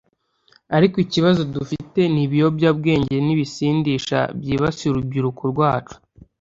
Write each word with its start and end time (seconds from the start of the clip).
ariko 0.77 0.95
ikibazo 1.05 1.41
dufite 1.55 1.99
ni 2.13 2.21
ibiyobyabwenge 2.25 3.15
n’ibisindisha 3.25 4.19
byibasiye 4.39 4.89
urubyiruko 4.91 5.41
rwacu 5.51 5.95